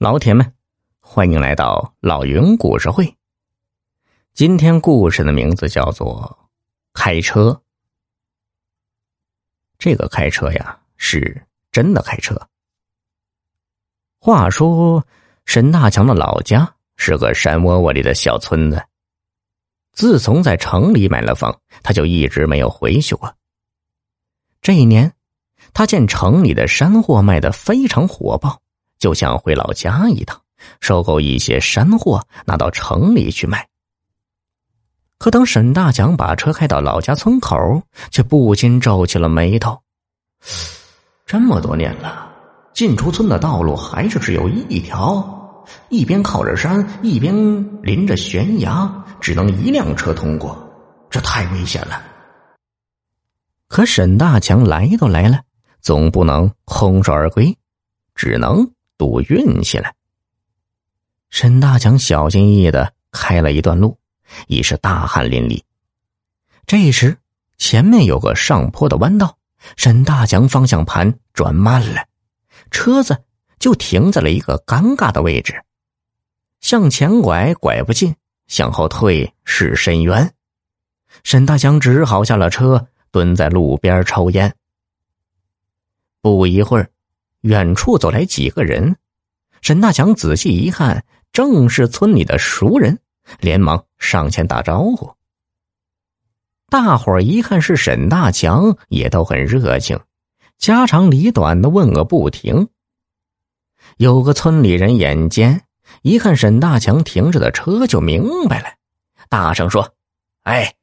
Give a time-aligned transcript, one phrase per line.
[0.00, 0.54] 老铁们，
[1.00, 3.16] 欢迎来到老云故事会。
[4.32, 6.38] 今天故事的名字叫做
[6.92, 7.50] 《开车》。
[9.76, 12.40] 这个开车呀，是真的开车。
[14.20, 15.04] 话说，
[15.46, 18.80] 沈大强的老家是个山窝窝里的小村子。
[19.90, 23.34] 自从在城里买了房，他就一直没有回去过。
[24.62, 25.12] 这一年，
[25.74, 28.62] 他见城里的山货卖的非常火爆。
[28.98, 30.40] 就想回老家一趟，
[30.80, 33.66] 收购一些山货，拿到城里去卖。
[35.18, 39.76] 可当沈大强把车开到老家村口，却不禁皱起了眉头。
[41.26, 42.30] 这么多年了，
[42.72, 47.34] 进出村的道路还是只有一条，一边靠着山，一边
[47.82, 50.56] 临着悬崖，只能一辆车通过，
[51.10, 52.00] 这太危险了。
[53.66, 55.40] 可沈大强来都来了，
[55.80, 57.54] 总不能空手而归，
[58.14, 58.64] 只能。
[58.98, 59.92] 赌运气了。
[61.30, 63.96] 沈大强小心翼翼的开了一段路，
[64.48, 65.62] 已是大汗淋漓。
[66.66, 67.16] 这时，
[67.56, 69.38] 前面有个上坡的弯道，
[69.76, 72.06] 沈大强方向盘转慢了，
[72.70, 73.24] 车子
[73.58, 75.62] 就停在了一个尴尬的位置。
[76.60, 78.16] 向前拐拐不进，
[78.48, 80.34] 向后退是深渊。
[81.24, 84.54] 沈大强只好下了车，蹲在路边抽烟。
[86.20, 86.90] 不一会儿。
[87.42, 88.96] 远处走来几个人，
[89.60, 92.98] 沈大强仔细一看，正是村里的熟人，
[93.40, 95.14] 连忙上前打招呼。
[96.68, 100.00] 大伙儿一看是沈大强，也都很热情，
[100.58, 102.68] 家长里短的问个不停。
[103.96, 105.62] 有个村里人眼尖，
[106.02, 108.68] 一看沈大强停着的车，就明白了，
[109.30, 109.94] 大声说
[110.44, 110.74] ：“哎，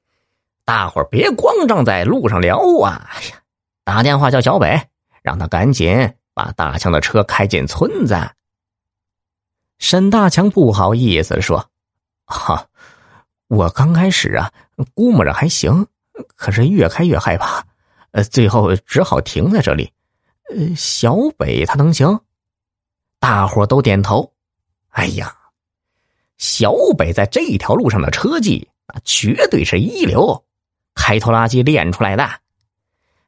[0.63, 3.07] 大伙儿别光站在路上聊啊！
[3.13, 3.41] 哎呀，
[3.83, 4.87] 打电话叫小北，
[5.21, 8.15] 让他赶紧。”把大强的车开进村子。
[9.79, 11.67] 沈大强不好意思说
[12.27, 12.67] ：“哈，
[13.47, 14.51] 我刚开始啊，
[14.93, 15.87] 估摸着还行，
[16.35, 17.65] 可是越开越害怕，
[18.11, 19.91] 呃，最后只好停在这里。
[20.49, 22.19] 呃，小北他能行？”
[23.19, 24.31] 大伙都点头。
[24.89, 25.35] 哎呀，
[26.37, 30.43] 小北在这条路上的车技，那绝对是一流，
[30.93, 32.29] 开拖拉机练出来的。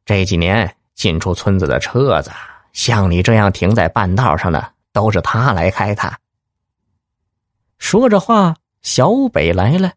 [0.05, 2.31] 这几年进出村子的车子。
[2.77, 6.13] 像你这样停在半道上的，都是他来开的。
[7.79, 9.91] 说着话，小北来了，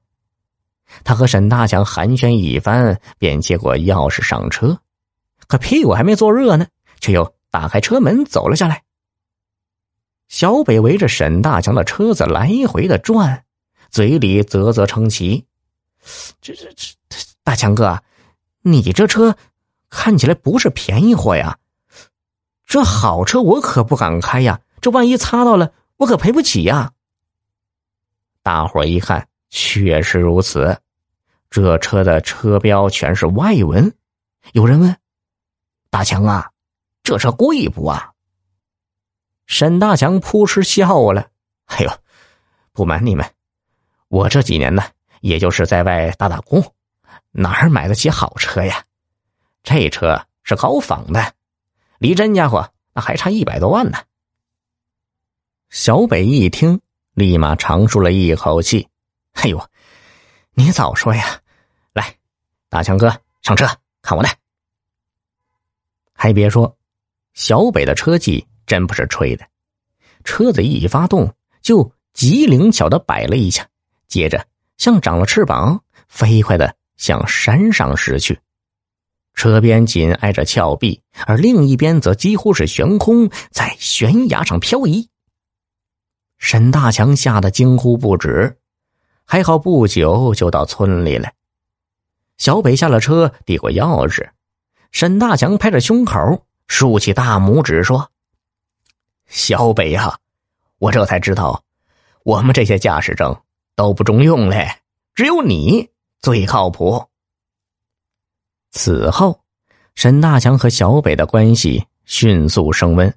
[1.05, 4.81] 他和沈大强寒暄一番，便接过钥匙上车，
[5.47, 6.67] 可屁股还没坐热呢，
[7.01, 8.83] 却又打开车门走了下来。
[10.29, 13.45] 小北围着沈大强的车子来回的转，
[13.91, 15.45] 嘴里啧啧称奇
[16.41, 16.87] ：“这这这，
[17.45, 18.03] 大强哥，
[18.63, 19.37] 你这车
[19.91, 21.59] 看起来不是便宜货呀。”
[22.71, 24.61] 这好车我可不敢开呀！
[24.81, 26.93] 这万一擦到了，我可赔不起呀。
[28.45, 30.81] 大伙一看，确实如此。
[31.51, 33.93] 这车的车标全是外文。
[34.53, 34.97] 有人问
[35.91, 36.53] ：“大强啊，
[37.03, 38.13] 这车贵不啊？”
[39.49, 41.27] 沈大强扑哧笑了
[41.67, 41.91] ：“哎呦，
[42.71, 43.29] 不瞒你们，
[44.07, 44.85] 我这几年呢，
[45.23, 46.63] 也就是在外打打工，
[47.33, 48.85] 哪儿买得起好车呀？
[49.65, 51.35] 这车是高仿的。”
[52.01, 53.99] 离真家伙那还差一百多万呢。
[55.69, 56.81] 小北一听，
[57.13, 58.89] 立马长舒了一口气
[59.37, 59.63] ：“哎呦，
[60.55, 61.43] 你早说呀！
[61.93, 62.17] 来，
[62.71, 63.67] 大强哥上车，
[64.01, 64.31] 看我的。”
[66.17, 66.75] 还别说，
[67.35, 69.47] 小北的车技真不是吹的，
[70.25, 71.31] 车子一发动
[71.61, 73.69] 就极灵巧的摆了一下，
[74.09, 78.41] 接着像长了翅膀，飞快的向山上驶去。
[79.41, 85.09] 车边紧挨着峭壁，而另一边则几乎是悬空，在悬崖上漂移。
[86.37, 88.59] 沈大强吓得惊呼不止，
[89.25, 91.31] 还好不久就到村里了。
[92.37, 94.29] 小北下了车，递过钥匙，
[94.93, 98.11] 沈大强拍着胸口，竖起大拇指说
[99.27, 100.19] ：“小北呀，
[100.77, 101.65] 我这才知道，
[102.25, 103.35] 我们这些驾驶证
[103.75, 104.69] 都不中用嘞，
[105.15, 105.89] 只有你
[106.21, 107.03] 最靠谱。”
[108.71, 109.41] 此后，
[109.97, 113.13] 沈大强和小北的关系迅速升温。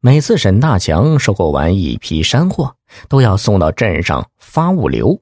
[0.00, 2.76] 每次沈大强收购完一批山货，
[3.08, 5.20] 都要送到镇上发物流，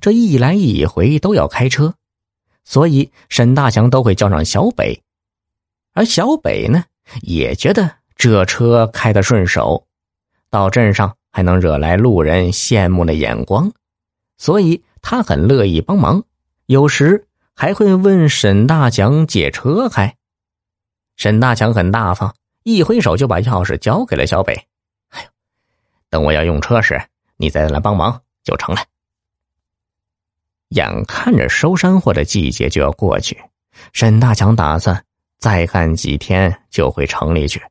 [0.00, 1.94] 这一来一回都要开车，
[2.64, 5.02] 所以沈大强都会叫上小北，
[5.92, 6.84] 而小北呢，
[7.22, 9.86] 也觉得这车开得顺手，
[10.50, 13.70] 到镇上还能惹来路人羡慕的眼光，
[14.38, 16.24] 所以他很乐意帮忙，
[16.64, 17.25] 有时。
[17.58, 20.14] 还会问沈大强借车开，
[21.16, 24.52] 沈大强很大方，一挥手就把钥匙交给了小北。
[25.08, 25.28] 哎呦，
[26.10, 27.02] 等我要用车时，
[27.38, 28.82] 你再来帮忙就成了。
[30.68, 33.42] 眼看着收山货的季节就要过去，
[33.94, 35.02] 沈大强打算
[35.38, 37.62] 再干几天就回城里去。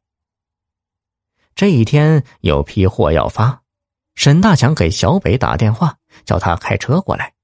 [1.53, 3.61] 这一天有批货要发，
[4.15, 5.95] 沈大强给小北打电话，
[6.25, 7.34] 叫他开车过来。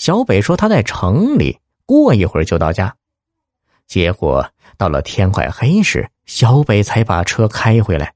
[0.00, 2.96] 小北说他在城里，过一会儿就到家。
[3.86, 8.14] 结果到了天快黑时，小北才把车开回来。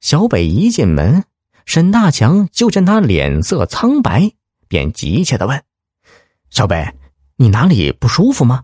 [0.00, 1.24] 小北一进门，
[1.66, 4.30] 沈大强就见他脸色苍白。
[4.68, 5.64] 便急切的问
[6.50, 6.94] ：“小北，
[7.34, 8.62] 你哪里不舒服吗？”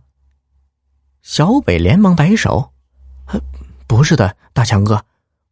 [1.23, 2.73] 小北连忙摆手
[3.88, 5.05] ：“不是的，大强哥，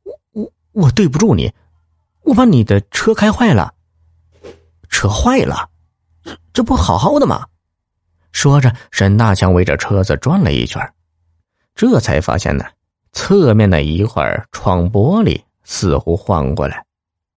[0.04, 1.52] 我我我对不住你，
[2.22, 3.74] 我把你的车开坏了。
[4.88, 5.70] 车坏了，
[6.24, 7.46] 这这不好好的吗？”
[8.32, 10.92] 说着，沈大强围着车子转了一圈，
[11.74, 12.64] 这才发现呢，
[13.12, 16.84] 侧面的一块窗玻璃似乎晃过来。